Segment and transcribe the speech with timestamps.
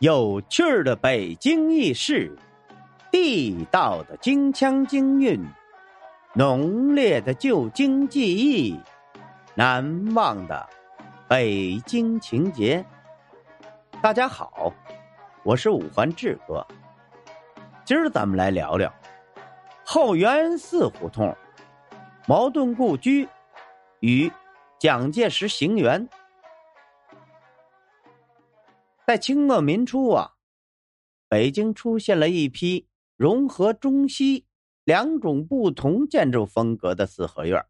[0.00, 2.30] 有趣儿的北京轶事，
[3.10, 5.42] 地道的京腔京韵，
[6.34, 8.78] 浓烈的旧京记忆，
[9.54, 10.68] 难忘的
[11.26, 12.84] 北京情节。
[14.02, 14.70] 大家好，
[15.42, 16.66] 我是五环志哥。
[17.82, 18.92] 今儿咱们来聊聊
[19.82, 21.34] 后元寺胡同、
[22.26, 23.26] 茅盾故居
[24.00, 24.30] 与
[24.78, 26.06] 蒋介石行辕。
[29.06, 30.32] 在清末民初啊，
[31.28, 34.48] 北京出现了一批融合中西
[34.82, 37.64] 两种不同建筑风格的四合院。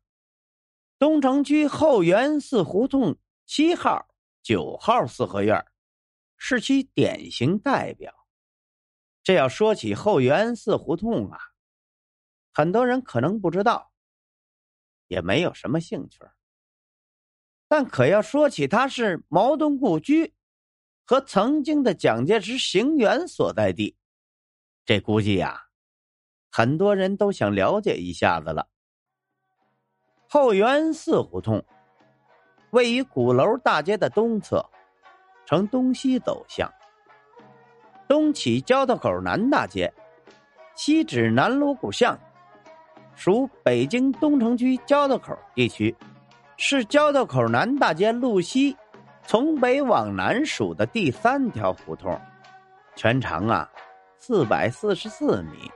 [0.98, 4.08] 东城区后园寺胡同七号、
[4.42, 5.66] 九号四合院
[6.38, 8.27] 是其典型代表。
[9.22, 11.38] 这要说起后园寺胡同啊，
[12.50, 13.92] 很多人可能不知道，
[15.06, 16.20] 也没有什么兴趣。
[17.68, 20.32] 但可要说起它是茅盾故居。
[21.06, 23.95] 和曾经的蒋介石行辕所在地，
[24.84, 25.67] 这估计呀，
[26.50, 28.67] 很多人都想了解一下子了。
[30.28, 31.64] 后园寺胡同
[32.70, 34.69] 位于鼓楼大街的东侧，
[35.47, 36.69] 呈东西走向，
[38.08, 39.95] 东起交道口南大街，
[40.75, 42.19] 西指南锣鼓巷，
[43.14, 45.95] 属北京东城区交道口地区，
[46.56, 48.77] 是交道口南大街路西。
[49.27, 52.19] 从北往南数的第三条胡同，
[52.94, 53.68] 全长啊
[54.16, 55.70] 四百四十四米。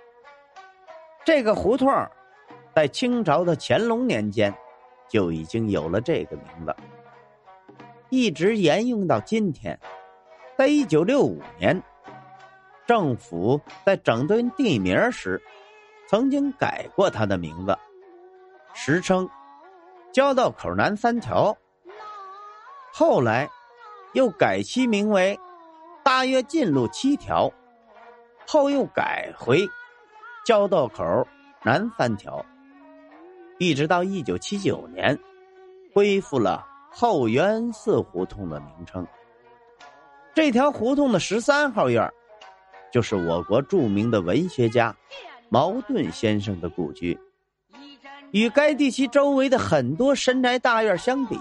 [1.24, 1.92] 这个胡同
[2.72, 4.54] 在清朝的乾隆年间
[5.08, 6.74] 就已经有了这个名字，
[8.08, 9.78] 一直沿用到今天。
[10.56, 11.82] 在一九六五年，
[12.86, 15.42] 政府在整顿地名时，
[16.06, 17.76] 曾经改过它的名字，
[18.74, 19.28] 时称
[20.12, 21.56] 交道口南三条。
[22.92, 23.48] 后来，
[24.14, 25.38] 又改其名为
[26.02, 27.50] 大跃进路七条，
[28.46, 29.68] 后又改回
[30.44, 31.26] 交道口
[31.62, 32.44] 南三条，
[33.58, 35.18] 一直到一九七九年，
[35.94, 39.06] 恢复了后元寺胡同的名称。
[40.34, 42.10] 这条胡同的十三号院
[42.92, 44.94] 就是我国著名的文学家
[45.48, 47.18] 茅盾先生的故居。
[48.32, 51.38] 与该地区周围的很多深宅大院相比，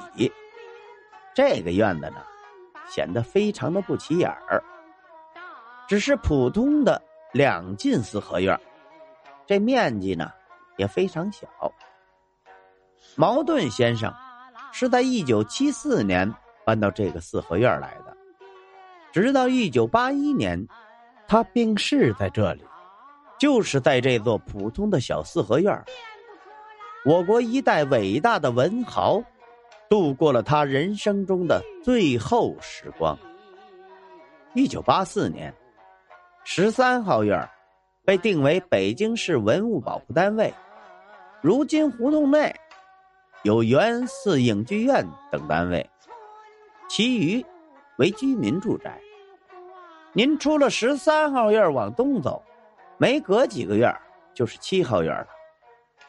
[1.40, 2.18] 这个院子呢，
[2.90, 4.62] 显得非常的不起眼儿，
[5.88, 7.02] 只是普通的
[7.32, 8.60] 两进四合院，
[9.48, 10.30] 这面积呢
[10.76, 11.48] 也非常小。
[13.16, 14.14] 茅盾先生
[14.74, 16.30] 是在一九七四年
[16.66, 18.18] 搬到这个四合院来的，
[19.14, 20.68] 直到一九八一年，
[21.26, 22.66] 他病逝在这里，
[23.38, 25.82] 就是在这座普通的小四合院，
[27.06, 29.24] 我国一代伟大的文豪。
[29.90, 33.18] 度过了他人生中的最后时光。
[34.54, 35.52] 一九八四年，
[36.44, 37.50] 十三号院
[38.06, 40.54] 被定为北京市文物保护单位。
[41.42, 42.56] 如今胡同内
[43.44, 45.90] 有元寺影剧院等单位，
[46.88, 47.44] 其余
[47.98, 49.00] 为居民住宅。
[50.14, 52.44] 您出了十三号院往东走，
[52.98, 53.92] 没隔几个院
[54.36, 55.28] 就是七号院了。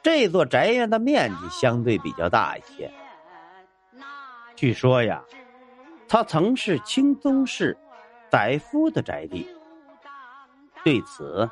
[0.03, 2.91] 这座宅院的面积相对比较大一些。
[4.61, 5.25] 据说呀，
[6.07, 7.75] 他曾是清宗室
[8.31, 9.49] 载夫的宅地。
[10.85, 11.49] 对此，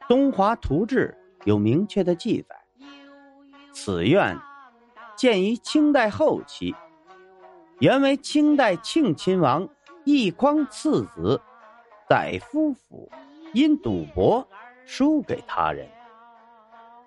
[0.06, 1.16] 《东华图志》
[1.46, 2.54] 有明确的记载。
[3.72, 4.38] 此院
[5.16, 6.76] 建于清代后期，
[7.78, 9.66] 原为清代庆亲王
[10.04, 11.40] 奕匡次子
[12.06, 13.10] 载夫府
[13.54, 14.46] 因赌博
[14.84, 15.88] 输给他人，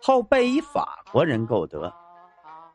[0.01, 1.93] 后被以法国人购得，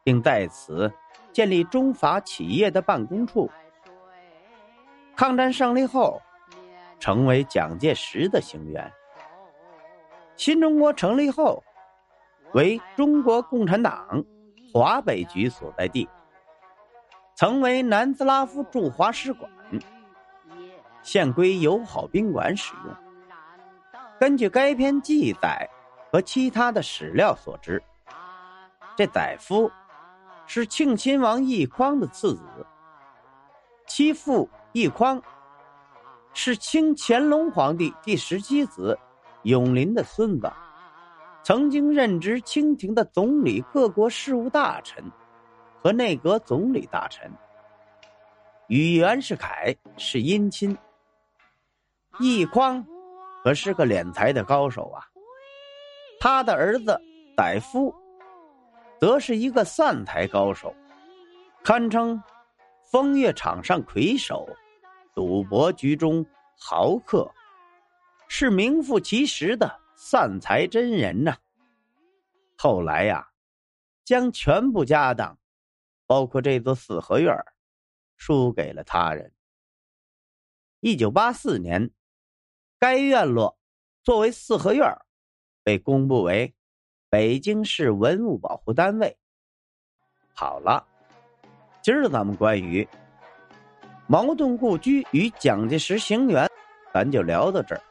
[0.05, 0.89] 并在此。
[1.33, 3.51] 建立中法企业的办公处。
[5.17, 6.21] 抗战胜利后，
[6.99, 8.91] 成为蒋介石的行辕。
[10.37, 11.63] 新中国成立后，
[12.53, 14.25] 为中国共产党
[14.73, 16.09] 华北局所在地，
[17.35, 19.51] 曾为南斯拉夫驻华使馆，
[21.03, 22.95] 现归友好宾馆使用。
[24.19, 25.69] 根据该篇记载
[26.11, 27.83] 和其他的史料所知，
[28.97, 29.71] 这载夫。
[30.47, 32.67] 是庆亲王奕匡的次子，
[33.87, 35.23] 其父奕匡
[36.35, 38.99] 是清乾隆皇帝第十七子
[39.45, 40.53] 永璘的孙子，
[41.43, 45.03] 曾经任职清廷的总理各国事务大臣
[45.83, 47.31] 和内阁总理大臣，
[48.69, 50.77] 与袁世凯是姻亲。
[52.21, 52.85] 奕匡
[53.43, 55.01] 可是个敛财的高手啊，
[56.21, 57.01] 他的儿子
[57.37, 57.95] 载夫。
[59.03, 60.73] 则是一个散财高手，
[61.65, 62.23] 堪称
[62.85, 64.49] 风月场上魁首，
[65.13, 66.25] 赌博局中
[66.57, 67.29] 豪客，
[68.29, 71.37] 是名副其实的散财真人呐。
[72.57, 73.29] 后来呀，
[74.05, 75.37] 将全部家当，
[76.07, 77.37] 包括这座四合院，
[78.17, 79.33] 输给了他人。
[80.79, 81.91] 一九八四年，
[82.79, 83.59] 该院落
[84.05, 84.97] 作为四合院，
[85.65, 86.55] 被公布为
[87.13, 89.15] 北京市文物保护单位。
[90.33, 90.83] 好了，
[91.83, 92.89] 今儿咱们关于
[94.07, 96.49] 矛盾故居与蒋介石行辕，
[96.91, 97.83] 咱就聊到这儿。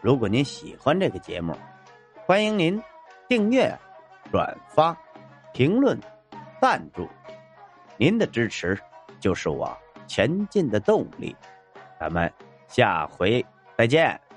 [0.00, 1.52] 如果您喜欢这个节目，
[2.24, 2.80] 欢迎您
[3.26, 3.76] 订阅、
[4.30, 4.96] 转发、
[5.52, 5.98] 评论、
[6.60, 7.08] 赞助，
[7.96, 8.78] 您的支持
[9.18, 9.76] 就是我
[10.06, 11.34] 前进的动力。
[11.98, 12.32] 咱们
[12.68, 13.44] 下回
[13.76, 14.27] 再见。